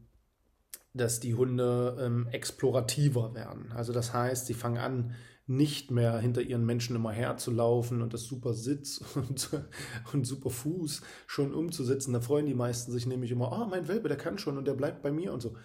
dass 0.94 1.18
die 1.18 1.34
Hunde 1.34 1.96
ähm, 2.00 2.28
explorativer 2.28 3.34
werden. 3.34 3.72
Also 3.74 3.92
das 3.92 4.12
heißt, 4.12 4.46
sie 4.46 4.54
fangen 4.54 4.78
an, 4.78 5.14
nicht 5.48 5.90
mehr 5.90 6.16
hinter 6.20 6.42
ihren 6.42 6.64
Menschen 6.64 6.94
immer 6.94 7.10
herzulaufen 7.10 8.02
und 8.02 8.14
das 8.14 8.22
super 8.22 8.54
Sitz 8.54 9.02
und, 9.16 9.50
und 10.12 10.24
super 10.24 10.50
Fuß 10.50 11.02
schon 11.26 11.52
umzusetzen. 11.52 12.12
Da 12.12 12.20
freuen 12.20 12.46
die 12.46 12.54
meisten 12.54 12.92
sich 12.92 13.06
nämlich 13.06 13.32
immer, 13.32 13.50
oh, 13.50 13.66
mein 13.68 13.88
Welpe, 13.88 14.06
der 14.06 14.16
kann 14.16 14.38
schon 14.38 14.58
und 14.58 14.66
der 14.66 14.74
bleibt 14.74 15.02
bei 15.02 15.10
mir 15.10 15.32
und 15.32 15.40
so. 15.40 15.56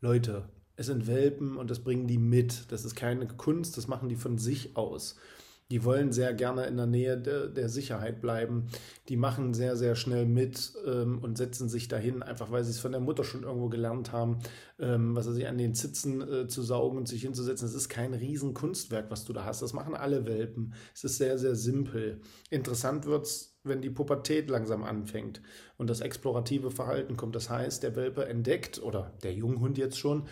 Leute, 0.00 0.48
es 0.76 0.86
sind 0.86 1.08
Welpen 1.08 1.56
und 1.56 1.70
das 1.72 1.80
bringen 1.80 2.06
die 2.06 2.18
mit. 2.18 2.70
Das 2.70 2.84
ist 2.84 2.94
keine 2.94 3.26
Kunst, 3.26 3.76
das 3.76 3.88
machen 3.88 4.08
die 4.08 4.16
von 4.16 4.38
sich 4.38 4.76
aus. 4.76 5.16
Die 5.72 5.84
wollen 5.84 6.12
sehr 6.12 6.34
gerne 6.34 6.66
in 6.66 6.76
der 6.76 6.84
Nähe 6.84 7.16
de, 7.16 7.50
der 7.50 7.70
Sicherheit 7.70 8.20
bleiben. 8.20 8.66
Die 9.08 9.16
machen 9.16 9.54
sehr, 9.54 9.74
sehr 9.74 9.94
schnell 9.94 10.26
mit 10.26 10.74
ähm, 10.86 11.18
und 11.22 11.38
setzen 11.38 11.70
sich 11.70 11.88
dahin, 11.88 12.22
einfach 12.22 12.50
weil 12.50 12.62
sie 12.62 12.72
es 12.72 12.78
von 12.78 12.92
der 12.92 13.00
Mutter 13.00 13.24
schon 13.24 13.44
irgendwo 13.44 13.70
gelernt 13.70 14.12
haben, 14.12 14.40
ähm, 14.78 15.16
was 15.16 15.24
sie 15.28 15.46
an 15.46 15.56
den 15.56 15.74
Zitzen 15.74 16.20
äh, 16.20 16.46
zu 16.46 16.60
saugen 16.60 16.98
und 16.98 17.08
sich 17.08 17.22
hinzusetzen. 17.22 17.66
Es 17.66 17.74
ist 17.74 17.88
kein 17.88 18.12
Riesenkunstwerk, 18.12 19.10
was 19.10 19.24
du 19.24 19.32
da 19.32 19.46
hast. 19.46 19.62
Das 19.62 19.72
machen 19.72 19.94
alle 19.94 20.26
Welpen. 20.26 20.74
Es 20.94 21.04
ist 21.04 21.16
sehr, 21.16 21.38
sehr 21.38 21.54
simpel. 21.54 22.20
Interessant 22.50 23.06
wird 23.06 23.24
es, 23.24 23.58
wenn 23.64 23.80
die 23.80 23.88
Pubertät 23.88 24.50
langsam 24.50 24.84
anfängt 24.84 25.40
und 25.78 25.88
das 25.88 26.02
explorative 26.02 26.70
Verhalten 26.70 27.16
kommt. 27.16 27.34
Das 27.34 27.48
heißt, 27.48 27.82
der 27.82 27.96
Welpe 27.96 28.26
entdeckt, 28.26 28.82
oder 28.82 29.14
der 29.22 29.32
Junghund 29.32 29.78
jetzt 29.78 29.96
schon, 29.96 30.28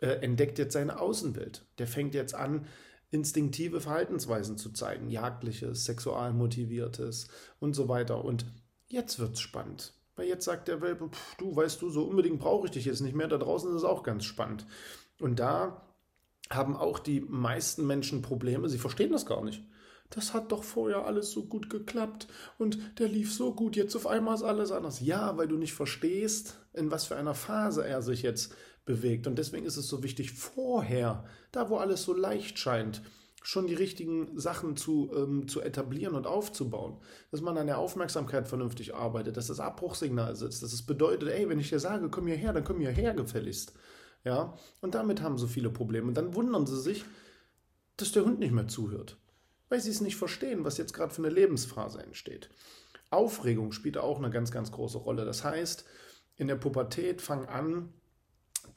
äh, 0.00 0.20
entdeckt 0.20 0.58
jetzt 0.58 0.74
seine 0.74 1.00
Außenwelt. 1.00 1.64
Der 1.78 1.86
fängt 1.86 2.14
jetzt 2.14 2.34
an, 2.34 2.66
instinktive 3.12 3.80
Verhaltensweisen 3.80 4.56
zu 4.58 4.70
zeigen, 4.70 5.08
jagdliches, 5.08 5.84
sexualmotiviertes 5.84 7.28
und 7.60 7.74
so 7.74 7.88
weiter. 7.88 8.24
Und 8.24 8.46
jetzt 8.88 9.18
wird's 9.18 9.40
spannend. 9.40 9.92
Weil 10.16 10.26
jetzt 10.26 10.44
sagt 10.44 10.68
der 10.68 10.80
Welpe, 10.80 11.08
pff, 11.08 11.36
du 11.36 11.54
weißt 11.54 11.80
du, 11.80 11.90
so 11.90 12.04
unbedingt 12.04 12.40
brauche 12.40 12.66
ich 12.66 12.72
dich 12.72 12.86
jetzt 12.86 13.00
nicht 13.00 13.14
mehr. 13.14 13.28
Da 13.28 13.38
draußen 13.38 13.70
ist 13.70 13.76
es 13.76 13.84
auch 13.84 14.02
ganz 14.02 14.24
spannend. 14.24 14.66
Und 15.20 15.38
da 15.38 15.86
haben 16.50 16.74
auch 16.74 16.98
die 16.98 17.20
meisten 17.20 17.86
Menschen 17.86 18.22
Probleme. 18.22 18.68
Sie 18.68 18.78
verstehen 18.78 19.12
das 19.12 19.26
gar 19.26 19.44
nicht. 19.44 19.62
Das 20.10 20.34
hat 20.34 20.52
doch 20.52 20.62
vorher 20.62 21.06
alles 21.06 21.30
so 21.30 21.44
gut 21.44 21.70
geklappt 21.70 22.28
und 22.58 22.98
der 22.98 23.08
lief 23.08 23.32
so 23.32 23.54
gut. 23.54 23.76
Jetzt 23.76 23.96
auf 23.96 24.06
einmal 24.06 24.34
ist 24.34 24.42
alles 24.42 24.70
anders. 24.70 25.00
Ja, 25.00 25.38
weil 25.38 25.48
du 25.48 25.56
nicht 25.56 25.72
verstehst, 25.72 26.58
in 26.74 26.90
was 26.90 27.06
für 27.06 27.16
einer 27.16 27.34
Phase 27.34 27.86
er 27.86 28.02
sich 28.02 28.20
jetzt 28.20 28.54
bewegt. 28.84 29.26
Und 29.26 29.36
deswegen 29.38 29.66
ist 29.66 29.76
es 29.76 29.88
so 29.88 30.02
wichtig, 30.02 30.32
vorher, 30.32 31.24
da 31.52 31.70
wo 31.70 31.76
alles 31.76 32.02
so 32.02 32.14
leicht 32.14 32.58
scheint, 32.58 33.02
schon 33.42 33.66
die 33.66 33.74
richtigen 33.74 34.38
Sachen 34.38 34.76
zu, 34.76 35.10
ähm, 35.14 35.48
zu 35.48 35.60
etablieren 35.60 36.14
und 36.14 36.26
aufzubauen. 36.26 36.98
Dass 37.30 37.40
man 37.40 37.58
an 37.58 37.66
der 37.66 37.78
Aufmerksamkeit 37.78 38.48
vernünftig 38.48 38.94
arbeitet, 38.94 39.36
dass 39.36 39.48
das 39.48 39.60
Abbruchsignal 39.60 40.36
sitzt, 40.36 40.62
dass 40.62 40.72
es 40.72 40.86
bedeutet, 40.86 41.28
ey, 41.28 41.48
wenn 41.48 41.58
ich 41.58 41.68
dir 41.68 41.80
sage, 41.80 42.08
komm 42.08 42.26
hierher, 42.26 42.52
dann 42.52 42.64
komm 42.64 42.78
hierher 42.78 43.14
gefälligst. 43.14 43.72
Ja, 44.24 44.56
und 44.80 44.94
damit 44.94 45.20
haben 45.20 45.36
so 45.36 45.48
viele 45.48 45.70
Probleme. 45.70 46.06
Und 46.06 46.16
dann 46.16 46.34
wundern 46.34 46.66
sie 46.66 46.80
sich, 46.80 47.04
dass 47.96 48.12
der 48.12 48.24
Hund 48.24 48.38
nicht 48.38 48.52
mehr 48.52 48.68
zuhört, 48.68 49.18
weil 49.68 49.80
sie 49.80 49.90
es 49.90 50.00
nicht 50.00 50.16
verstehen, 50.16 50.64
was 50.64 50.78
jetzt 50.78 50.94
gerade 50.94 51.12
für 51.12 51.22
eine 51.22 51.34
Lebensphase 51.34 52.00
entsteht. 52.00 52.48
Aufregung 53.10 53.72
spielt 53.72 53.98
auch 53.98 54.18
eine 54.18 54.30
ganz, 54.30 54.50
ganz 54.52 54.70
große 54.70 54.98
Rolle. 54.98 55.24
Das 55.24 55.44
heißt, 55.44 55.84
in 56.36 56.46
der 56.48 56.56
Pubertät 56.56 57.20
fangen 57.20 57.46
an, 57.46 57.92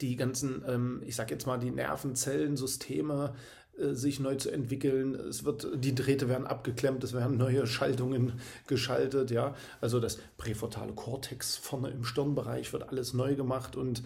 die 0.00 0.16
ganzen, 0.16 0.62
ähm, 0.66 1.02
ich 1.04 1.16
sag 1.16 1.30
jetzt 1.30 1.46
mal, 1.46 1.58
die 1.58 1.70
Nervenzellensysteme 1.70 3.34
äh, 3.78 3.94
sich 3.94 4.20
neu 4.20 4.36
zu 4.36 4.50
entwickeln. 4.50 5.14
Es 5.14 5.44
wird, 5.44 5.68
die 5.74 5.94
Drähte 5.94 6.28
werden 6.28 6.46
abgeklemmt, 6.46 7.04
es 7.04 7.12
werden 7.12 7.36
neue 7.36 7.66
Schaltungen 7.66 8.40
geschaltet, 8.66 9.30
ja. 9.30 9.54
Also 9.80 10.00
das 10.00 10.18
präfrontale 10.36 10.92
Kortex 10.92 11.56
vorne 11.56 11.90
im 11.90 12.04
Stirnbereich 12.04 12.72
wird 12.72 12.88
alles 12.88 13.12
neu 13.12 13.34
gemacht 13.34 13.76
und 13.76 14.02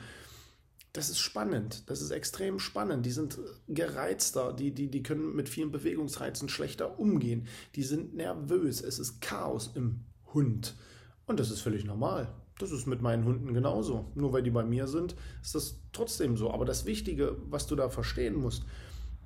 das 0.93 1.09
ist 1.09 1.21
spannend, 1.21 1.89
das 1.89 2.03
ist 2.03 2.11
extrem 2.11 2.59
spannend. 2.59 3.07
Die 3.07 3.13
sind 3.13 3.39
gereizter, 3.69 4.53
die, 4.53 4.73
die, 4.73 4.89
die 4.89 5.03
können 5.05 5.37
mit 5.37 5.49
vielen 5.49 5.71
Bewegungsreizen 5.71 6.49
schlechter 6.49 6.99
umgehen. 6.99 7.47
Die 7.77 7.85
sind 7.85 8.15
nervös, 8.15 8.81
es 8.81 8.99
ist 8.99 9.21
Chaos 9.21 9.71
im 9.75 10.01
Hund. 10.35 10.75
Und 11.27 11.39
das 11.39 11.53
ist 11.53 11.61
völlig 11.61 11.85
normal. 11.85 12.33
Das 12.61 12.73
ist 12.73 12.87
mit 12.87 13.01
meinen 13.01 13.25
Hunden 13.25 13.55
genauso. 13.55 14.05
Nur 14.15 14.35
weil 14.35 14.43
die 14.43 14.51
bei 14.51 14.65
mir 14.65 14.87
sind, 14.87 15.17
ist 15.43 15.55
das 15.55 15.77
trotzdem 15.93 16.37
so. 16.37 16.51
Aber 16.51 16.67
das 16.67 16.85
Wichtige, 16.85 17.37
was 17.49 17.67
du 17.67 17.75
da 17.75 17.89
verstehen 17.89 18.35
musst, 18.35 18.65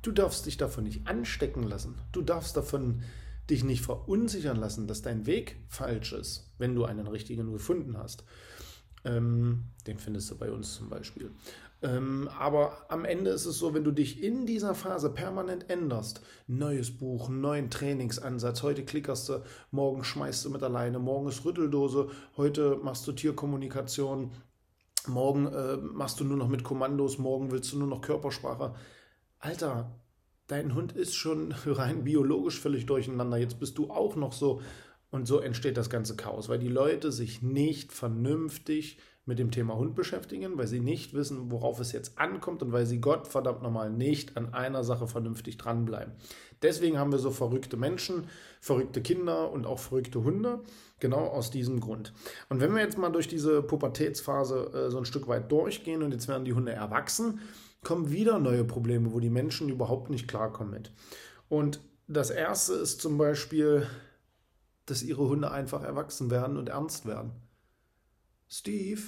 du 0.03 0.13
darfst 0.13 0.47
dich 0.47 0.57
davon 0.57 0.85
nicht 0.85 1.09
anstecken 1.09 1.65
lassen. 1.65 1.97
Du 2.13 2.23
darfst 2.23 2.57
davon 2.57 3.03
dich 3.51 3.65
nicht 3.65 3.83
verunsichern 3.83 4.57
lassen, 4.57 4.87
dass 4.87 5.03
dein 5.03 5.27
Weg 5.27 5.57
falsch 5.69 6.13
ist, 6.13 6.53
wenn 6.59 6.77
du 6.77 6.85
einen 6.85 7.09
richtigen 7.09 7.53
gefunden 7.53 7.99
hast. 7.99 8.25
Ähm, 9.05 9.65
den 9.89 9.99
findest 9.99 10.31
du 10.31 10.37
bei 10.37 10.53
uns 10.53 10.77
zum 10.77 10.89
Beispiel. 10.89 11.33
Ähm, 11.85 12.31
aber 12.39 12.87
am 12.89 13.05
Ende 13.05 13.31
ist 13.31 13.45
es 13.45 13.59
so, 13.59 13.75
wenn 13.75 13.85
du 13.85 13.91
dich 13.91 14.23
in 14.23 14.47
dieser 14.47 14.75
Phase 14.75 15.11
permanent 15.11 15.69
änderst, 15.69 16.23
neues 16.47 16.97
Buch, 16.97 17.29
neuen 17.29 17.69
Trainingsansatz, 17.69 18.63
heute 18.63 18.87
klickerst 18.87 19.29
du, 19.29 19.43
morgen 19.71 20.03
schmeißt 20.03 20.47
du 20.47 20.51
mit 20.51 20.63
alleine, 20.63 20.99
morgen 20.99 21.29
ist 21.29 21.45
Rütteldose, 21.45 22.09
heute 22.39 22.77
machst 22.83 23.07
du 23.07 23.13
Tierkommunikation, 23.13 24.33
morgen 25.07 25.47
äh, 25.47 25.77
machst 25.77 26.21
du 26.21 26.25
nur 26.25 26.39
noch 26.39 26.49
mit 26.49 26.65
Kommandos, 26.65 27.19
morgen 27.19 27.51
willst 27.51 27.71
du 27.75 27.79
nur 27.79 27.89
noch 27.89 28.01
Körpersprache. 28.01 28.75
Alter, 29.39 29.91
dein 30.47 30.75
Hund 30.75 30.93
ist 30.93 31.15
schon 31.15 31.53
rein 31.67 32.05
biologisch 32.05 32.59
völlig 32.59 32.87
durcheinander. 32.87 33.37
Jetzt 33.37 33.61
bist 33.61 33.77
du 33.77 33.91
auch 33.91 34.17
noch 34.17 34.33
so 34.33 34.63
und 35.11 35.27
so 35.27 35.39
entsteht 35.39 35.77
das 35.77 35.91
ganze 35.91 36.17
Chaos, 36.17 36.49
weil 36.49 36.59
die 36.59 36.69
Leute 36.69 37.13
sich 37.13 37.43
nicht 37.43 37.93
vernünftig 37.93 38.99
mit 39.27 39.39
dem 39.39 39.51
Thema 39.51 39.77
Hund 39.77 39.95
beschäftigen, 39.95 40.59
weil 40.59 40.67
sie 40.67 40.81
nicht 40.81 41.15
wissen, 41.15 41.51
worauf 41.51 41.81
es 41.81 41.93
jetzt 41.93 42.19
ankommt 42.19 42.63
und 42.63 42.73
weil 42.73 42.87
sie 42.87 43.01
Gott 43.01 43.27
verdammt 43.27 43.63
nochmal 43.63 43.91
nicht 43.91 44.37
an 44.37 44.53
einer 44.53 44.85
Sache 44.85 45.07
vernünftig 45.07 45.57
dranbleiben. 45.57 46.13
Deswegen 46.63 46.99
haben 46.99 47.13
wir 47.13 47.19
so 47.19 47.31
verrückte 47.31 47.77
Menschen, 47.77 48.29
verrückte 48.61 49.01
Kinder 49.01 49.51
und 49.51 49.67
auch 49.67 49.79
verrückte 49.79 50.25
Hunde, 50.25 50.61
genau 51.01 51.27
aus 51.27 51.51
diesem 51.51 51.81
Grund. 51.81 52.13
Und 52.49 52.61
wenn 52.61 52.75
wir 52.75 52.83
jetzt 52.83 52.99
mal 52.99 53.11
durch 53.11 53.29
diese 53.29 53.63
Pubertätsphase 53.63 54.73
äh, 54.73 54.91
so 54.91 54.99
ein 54.99 55.05
Stück 55.05 55.29
weit 55.29 55.51
durchgehen 55.51 56.03
und 56.03 56.13
jetzt 56.13 56.29
werden 56.29 56.45
die 56.45 56.55
Hunde 56.55 56.73
erwachsen, 56.73 57.41
kommen 57.83 58.11
wieder 58.11 58.39
neue 58.39 58.65
Probleme, 58.65 59.13
wo 59.13 59.21
die 59.21 59.31
Menschen 59.31 59.69
überhaupt 59.69 60.11
nicht 60.11 60.29
klarkommen 60.29 60.73
mit. 60.73 60.91
Und 61.49 61.81
das 62.09 62.31
erste 62.31 62.75
ist 62.75 63.01
zum 63.01 63.17
Beispiel 63.17 63.87
dass 64.87 65.03
ihre 65.03 65.29
Hunde 65.29 65.51
einfach 65.51 65.83
erwachsen 65.83 66.31
werden 66.31 66.57
und 66.57 66.69
ernst 66.69 67.07
werden. 67.07 67.33
Steve, 68.57 69.01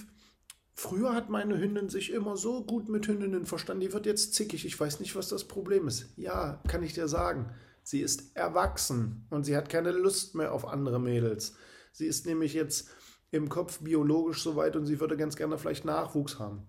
früher 0.75 1.15
hat 1.15 1.31
meine 1.31 1.57
Hündin 1.57 1.89
sich 1.89 2.13
immer 2.13 2.37
so 2.37 2.65
gut 2.65 2.89
mit 2.89 3.07
Hündinnen 3.07 3.47
verstanden, 3.47 3.83
die 3.83 3.93
wird 3.93 4.05
jetzt 4.05 4.35
zickig, 4.35 4.67
ich 4.67 4.79
weiß 4.79 4.99
nicht, 4.99 5.15
was 5.15 5.29
das 5.29 5.45
Problem 5.45 5.87
ist. 5.87 6.13
Ja, 6.17 6.61
kann 6.67 6.83
ich 6.83 6.95
dir 6.95 7.07
sagen. 7.07 7.55
Sie 7.85 8.01
ist 8.01 8.37
erwachsen 8.37 9.25
und 9.31 9.45
sie 9.45 9.57
hat 9.57 9.69
keine 9.69 9.93
Lust 9.93 10.35
mehr 10.35 10.53
auf 10.53 10.67
andere 10.67 10.99
Mädels. 10.99 11.55
Sie 11.93 12.07
ist 12.07 12.27
nämlich 12.27 12.55
jetzt 12.55 12.89
im 13.31 13.49
Kopf 13.49 13.79
biologisch 13.79 14.43
so 14.43 14.57
weit 14.57 14.75
und 14.75 14.85
sie 14.85 14.99
würde 14.99 15.17
ganz 15.17 15.37
gerne 15.37 15.59
vielleicht 15.59 15.85
Nachwuchs 15.85 16.41
haben. 16.41 16.69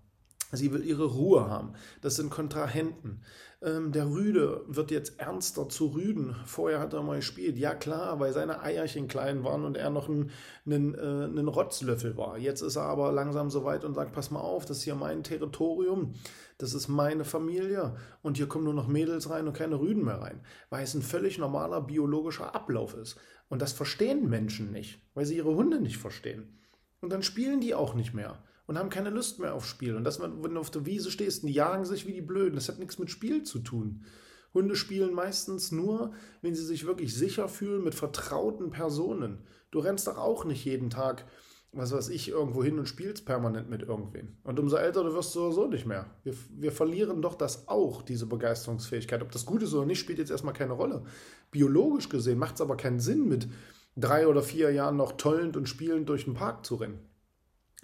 Sie 0.52 0.72
will 0.72 0.84
ihre 0.84 1.04
Ruhe 1.04 1.48
haben. 1.48 1.74
Das 2.00 2.16
sind 2.16 2.30
Kontrahenten. 2.30 3.20
Ähm, 3.60 3.92
der 3.92 4.08
Rüde 4.08 4.62
wird 4.66 4.90
jetzt 4.90 5.20
ernster 5.20 5.68
zu 5.68 5.88
Rüden. 5.88 6.34
Vorher 6.46 6.80
hat 6.80 6.94
er 6.94 7.02
mal 7.02 7.16
gespielt. 7.16 7.58
Ja 7.58 7.74
klar, 7.74 8.18
weil 8.18 8.32
seine 8.32 8.62
Eierchen 8.62 9.08
klein 9.08 9.44
waren 9.44 9.64
und 9.64 9.76
er 9.76 9.90
noch 9.90 10.08
ein, 10.08 10.30
ein, 10.66 10.94
äh, 10.94 11.24
ein 11.24 11.48
Rotzlöffel 11.48 12.16
war. 12.16 12.38
Jetzt 12.38 12.62
ist 12.62 12.76
er 12.76 12.84
aber 12.84 13.12
langsam 13.12 13.50
so 13.50 13.64
weit 13.64 13.84
und 13.84 13.94
sagt, 13.94 14.12
pass 14.12 14.30
mal 14.30 14.40
auf, 14.40 14.64
das 14.64 14.78
ist 14.78 14.84
hier 14.84 14.94
mein 14.94 15.22
Territorium. 15.22 16.14
Das 16.56 16.72
ist 16.72 16.88
meine 16.88 17.24
Familie. 17.24 17.96
Und 18.22 18.38
hier 18.38 18.48
kommen 18.48 18.64
nur 18.64 18.74
noch 18.74 18.88
Mädels 18.88 19.28
rein 19.28 19.46
und 19.46 19.54
keine 19.56 19.78
Rüden 19.78 20.04
mehr 20.04 20.20
rein. 20.20 20.40
Weil 20.70 20.84
es 20.84 20.94
ein 20.94 21.02
völlig 21.02 21.36
normaler 21.38 21.82
biologischer 21.82 22.54
Ablauf 22.54 22.94
ist. 22.94 23.18
Und 23.48 23.60
das 23.60 23.72
verstehen 23.72 24.28
Menschen 24.28 24.72
nicht, 24.72 25.00
weil 25.14 25.26
sie 25.26 25.36
ihre 25.36 25.54
Hunde 25.54 25.80
nicht 25.80 25.98
verstehen. 25.98 26.58
Und 27.00 27.12
dann 27.12 27.22
spielen 27.22 27.60
die 27.60 27.74
auch 27.74 27.94
nicht 27.94 28.14
mehr 28.14 28.42
und 28.68 28.78
haben 28.78 28.90
keine 28.90 29.10
Lust 29.10 29.40
mehr 29.40 29.54
auf 29.54 29.66
Spiel. 29.66 29.96
Und 29.96 30.04
das, 30.04 30.20
wenn 30.20 30.54
du 30.54 30.60
auf 30.60 30.70
der 30.70 30.84
Wiese 30.84 31.10
stehst, 31.10 31.42
die 31.42 31.52
jagen 31.52 31.86
sich 31.86 32.06
wie 32.06 32.12
die 32.12 32.20
Blöden. 32.20 32.54
Das 32.54 32.68
hat 32.68 32.78
nichts 32.78 32.98
mit 32.98 33.10
Spiel 33.10 33.42
zu 33.42 33.60
tun. 33.60 34.04
Hunde 34.52 34.76
spielen 34.76 35.14
meistens 35.14 35.72
nur, 35.72 36.12
wenn 36.42 36.54
sie 36.54 36.64
sich 36.64 36.86
wirklich 36.86 37.14
sicher 37.14 37.48
fühlen 37.48 37.82
mit 37.82 37.94
vertrauten 37.94 38.70
Personen. 38.70 39.38
Du 39.70 39.78
rennst 39.78 40.06
doch 40.06 40.18
auch 40.18 40.44
nicht 40.44 40.66
jeden 40.66 40.90
Tag, 40.90 41.24
was 41.72 41.92
weiß 41.92 42.10
ich, 42.10 42.28
irgendwo 42.28 42.62
hin 42.62 42.78
und 42.78 42.86
spielst 42.86 43.24
permanent 43.24 43.70
mit 43.70 43.82
irgendwem. 43.82 44.36
Und 44.44 44.60
umso 44.60 44.76
älter 44.76 45.02
du 45.02 45.14
wirst, 45.14 45.32
sowieso 45.32 45.66
nicht 45.66 45.86
mehr. 45.86 46.04
Wir, 46.22 46.34
wir 46.50 46.72
verlieren 46.72 47.22
doch 47.22 47.36
das 47.36 47.68
auch, 47.68 48.02
diese 48.02 48.26
Begeisterungsfähigkeit. 48.26 49.22
Ob 49.22 49.32
das 49.32 49.46
gut 49.46 49.62
ist 49.62 49.72
oder 49.72 49.86
nicht, 49.86 49.98
spielt 49.98 50.18
jetzt 50.18 50.30
erstmal 50.30 50.54
keine 50.54 50.74
Rolle. 50.74 51.04
Biologisch 51.50 52.10
gesehen 52.10 52.38
macht 52.38 52.56
es 52.56 52.60
aber 52.60 52.76
keinen 52.76 53.00
Sinn, 53.00 53.28
mit 53.28 53.48
drei 53.96 54.28
oder 54.28 54.42
vier 54.42 54.72
Jahren 54.72 54.98
noch 54.98 55.12
tollend 55.12 55.56
und 55.56 55.70
spielend 55.70 56.10
durch 56.10 56.26
den 56.26 56.34
Park 56.34 56.66
zu 56.66 56.74
rennen. 56.74 57.07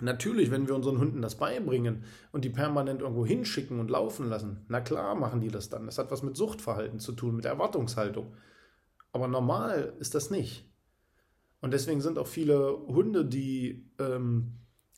Natürlich, 0.00 0.50
wenn 0.50 0.66
wir 0.66 0.74
unseren 0.74 0.98
Hunden 0.98 1.22
das 1.22 1.36
beibringen 1.36 2.02
und 2.32 2.44
die 2.44 2.50
permanent 2.50 3.00
irgendwo 3.00 3.24
hinschicken 3.24 3.78
und 3.78 3.90
laufen 3.90 4.28
lassen, 4.28 4.64
na 4.68 4.80
klar 4.80 5.14
machen 5.14 5.40
die 5.40 5.48
das 5.48 5.68
dann. 5.68 5.86
Das 5.86 5.98
hat 5.98 6.10
was 6.10 6.22
mit 6.22 6.36
Suchtverhalten 6.36 6.98
zu 6.98 7.12
tun, 7.12 7.36
mit 7.36 7.44
Erwartungshaltung. 7.44 8.34
Aber 9.12 9.28
normal 9.28 9.94
ist 10.00 10.16
das 10.16 10.30
nicht. 10.30 10.68
Und 11.60 11.72
deswegen 11.72 12.00
sind 12.00 12.18
auch 12.18 12.26
viele 12.26 12.76
Hunde, 12.88 13.24
die 13.24 13.88
ähm, 14.00 14.54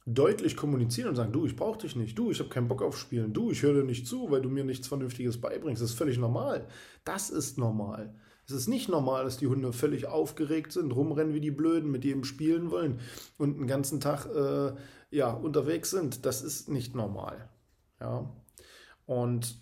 deutlich 0.06 0.56
kommunizieren 0.56 1.10
und 1.10 1.16
sagen, 1.16 1.32
du, 1.32 1.44
ich 1.44 1.56
brauche 1.56 1.78
dich 1.78 1.94
nicht, 1.94 2.16
du, 2.18 2.30
ich 2.30 2.38
habe 2.38 2.48
keinen 2.48 2.68
Bock 2.68 2.80
auf 2.80 2.96
Spielen, 2.98 3.32
du, 3.32 3.50
ich 3.50 3.62
höre 3.62 3.74
dir 3.74 3.84
nicht 3.84 4.06
zu, 4.06 4.30
weil 4.30 4.40
du 4.40 4.48
mir 4.48 4.64
nichts 4.64 4.88
Vernünftiges 4.88 5.40
beibringst. 5.40 5.82
Das 5.82 5.90
ist 5.90 5.98
völlig 5.98 6.16
normal. 6.16 6.66
Das 7.04 7.28
ist 7.28 7.58
normal. 7.58 8.14
Es 8.46 8.52
ist 8.52 8.68
nicht 8.68 8.88
normal, 8.88 9.24
dass 9.24 9.36
die 9.36 9.48
Hunde 9.48 9.72
völlig 9.72 10.06
aufgeregt 10.06 10.72
sind, 10.72 10.92
rumrennen 10.92 11.34
wie 11.34 11.40
die 11.40 11.50
Blöden, 11.50 11.90
mit 11.90 12.04
jedem 12.04 12.24
spielen 12.24 12.70
wollen 12.70 13.00
und 13.38 13.58
den 13.58 13.66
ganzen 13.66 14.00
Tag 14.00 14.26
äh, 14.26 14.74
ja, 15.10 15.30
unterwegs 15.30 15.90
sind. 15.90 16.24
Das 16.24 16.42
ist 16.42 16.68
nicht 16.68 16.94
normal. 16.94 17.48
Ja. 18.00 18.30
Und 19.04 19.58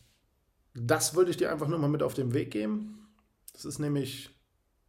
das 0.74 1.14
wollte 1.14 1.30
ich 1.30 1.36
dir 1.36 1.50
einfach 1.50 1.68
nur 1.68 1.78
mal 1.78 1.88
mit 1.88 2.02
auf 2.02 2.14
den 2.14 2.34
Weg 2.34 2.50
geben. 2.50 3.08
Das 3.52 3.64
ist 3.64 3.78
nämlich 3.78 4.30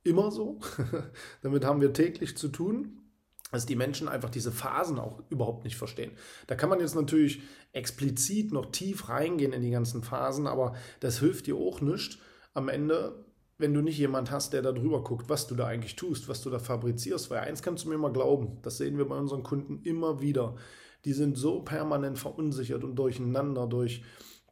immer 0.03 0.31
so. 0.31 0.59
Damit 1.41 1.63
haben 1.63 1.81
wir 1.81 1.93
täglich 1.93 2.35
zu 2.35 2.49
tun 2.49 3.05
dass 3.51 3.65
die 3.65 3.75
Menschen 3.75 4.09
einfach 4.09 4.29
diese 4.29 4.51
Phasen 4.51 4.99
auch 4.99 5.23
überhaupt 5.29 5.63
nicht 5.63 5.77
verstehen. 5.77 6.11
Da 6.47 6.55
kann 6.55 6.69
man 6.69 6.79
jetzt 6.79 6.95
natürlich 6.95 7.41
explizit 7.71 8.51
noch 8.51 8.71
tief 8.71 9.07
reingehen 9.07 9.53
in 9.53 9.61
die 9.61 9.71
ganzen 9.71 10.03
Phasen, 10.03 10.45
aber 10.45 10.75
das 10.99 11.19
hilft 11.19 11.47
dir 11.47 11.55
auch 11.55 11.79
nicht. 11.79 12.19
Am 12.53 12.69
Ende 12.69 13.24
wenn 13.57 13.73
du 13.73 13.81
nicht 13.81 13.97
jemand 13.97 14.31
hast, 14.31 14.53
der 14.53 14.61
da 14.61 14.71
drüber 14.71 15.03
guckt, 15.03 15.29
was 15.29 15.47
du 15.47 15.55
da 15.55 15.65
eigentlich 15.67 15.95
tust, 15.95 16.27
was 16.27 16.41
du 16.41 16.49
da 16.49 16.59
fabrizierst. 16.59 17.29
Weil 17.29 17.39
eins 17.39 17.61
kannst 17.61 17.85
du 17.85 17.89
mir 17.89 17.97
mal 17.97 18.11
glauben, 18.11 18.57
das 18.63 18.77
sehen 18.77 18.97
wir 18.97 19.07
bei 19.07 19.17
unseren 19.17 19.43
Kunden 19.43 19.81
immer 19.83 20.21
wieder. 20.21 20.55
Die 21.05 21.13
sind 21.13 21.37
so 21.37 21.61
permanent 21.61 22.17
verunsichert 22.17 22.83
und 22.83 22.95
durcheinander 22.95 23.67
durch 23.67 24.03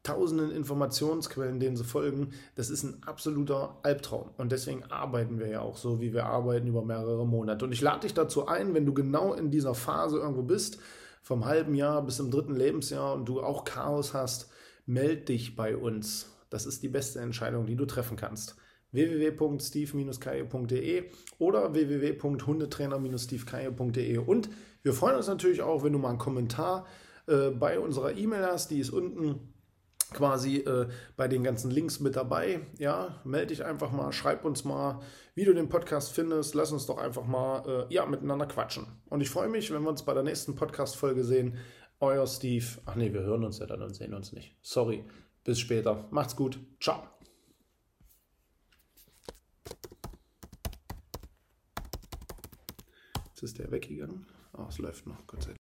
tausenden 0.03 0.51
Informationsquellen, 0.51 1.60
denen 1.60 1.77
sie 1.77 1.83
folgen, 1.83 2.31
das 2.55 2.69
ist 2.69 2.83
ein 2.83 3.03
absoluter 3.03 3.77
Albtraum. 3.83 4.29
Und 4.38 4.51
deswegen 4.51 4.83
arbeiten 4.86 5.39
wir 5.39 5.48
ja 5.48 5.62
auch 5.62 5.77
so, 5.77 6.01
wie 6.01 6.13
wir 6.13 6.25
arbeiten 6.25 6.67
über 6.67 6.83
mehrere 6.83 7.25
Monate. 7.25 7.65
Und 7.65 7.72
ich 7.72 7.81
lade 7.81 8.01
dich 8.01 8.13
dazu 8.13 8.48
ein, 8.48 8.74
wenn 8.74 8.86
du 8.86 8.93
genau 8.93 9.33
in 9.33 9.50
dieser 9.50 9.74
Phase 9.74 10.17
irgendwo 10.17 10.43
bist, 10.43 10.77
vom 11.22 11.45
halben 11.45 11.74
Jahr 11.74 12.01
bis 12.01 12.17
zum 12.17 12.31
dritten 12.31 12.55
Lebensjahr 12.55 13.13
und 13.13 13.25
du 13.25 13.41
auch 13.41 13.63
Chaos 13.63 14.13
hast, 14.13 14.50
meld 14.86 15.29
dich 15.29 15.55
bei 15.55 15.77
uns. 15.77 16.29
Das 16.50 16.65
ist 16.65 16.83
die 16.83 16.89
beste 16.89 17.19
Entscheidung, 17.22 17.65
die 17.65 17.77
du 17.77 17.86
treffen 17.86 18.17
kannst 18.17 18.57
www.steve-kaye.de 18.93 21.03
oder 21.39 21.73
www.hundetrainer-stevekaye.de. 21.73 24.17
Und 24.17 24.50
wir 24.81 24.93
freuen 24.93 25.17
uns 25.17 25.27
natürlich 25.27 25.62
auch, 25.62 25.83
wenn 25.83 25.93
du 25.93 26.00
mal 26.00 26.09
einen 26.09 26.17
Kommentar 26.17 26.88
äh, 27.27 27.50
bei 27.50 27.79
unserer 27.79 28.15
E-Mail 28.15 28.45
hast, 28.45 28.71
die 28.71 28.79
ist 28.79 28.91
unten 28.91 29.53
quasi 30.13 30.57
äh, 30.57 30.88
bei 31.17 31.27
den 31.27 31.43
ganzen 31.43 31.71
Links 31.71 32.00
mit 32.00 32.15
dabei. 32.15 32.62
Ja, 32.77 33.19
melde 33.23 33.47
dich 33.47 33.65
einfach 33.65 33.91
mal, 33.91 34.12
schreib 34.12 34.45
uns 34.45 34.63
mal, 34.63 35.01
wie 35.35 35.45
du 35.45 35.53
den 35.53 35.69
Podcast 35.69 36.13
findest. 36.13 36.55
Lass 36.55 36.71
uns 36.71 36.85
doch 36.85 36.97
einfach 36.97 37.25
mal 37.25 37.88
äh, 37.89 37.93
ja, 37.93 38.05
miteinander 38.05 38.45
quatschen. 38.45 38.85
Und 39.09 39.21
ich 39.21 39.29
freue 39.29 39.50
mich, 39.50 39.73
wenn 39.73 39.81
wir 39.81 39.89
uns 39.89 40.03
bei 40.03 40.13
der 40.13 40.23
nächsten 40.23 40.55
Podcast-Folge 40.55 41.23
sehen. 41.23 41.57
Euer 42.00 42.27
Steve. 42.27 42.65
Ach 42.85 42.95
nee, 42.95 43.13
wir 43.13 43.21
hören 43.21 43.43
uns 43.43 43.59
ja 43.59 43.65
dann 43.65 43.81
und 43.81 43.95
sehen 43.95 44.13
uns 44.13 44.33
nicht. 44.33 44.55
Sorry. 44.62 45.05
Bis 45.43 45.59
später. 45.59 46.07
Macht's 46.12 46.35
gut. 46.35 46.59
Ciao. 46.79 47.12
Ist 53.43 53.59
der 53.59 53.69
weggegangen. 53.71 54.25
Ah, 54.53 54.63
oh, 54.63 54.69
es 54.69 54.77
läuft 54.77 55.05
noch, 55.05 55.27
Gott 55.27 55.43
sei 55.43 55.50
Dank. 55.50 55.59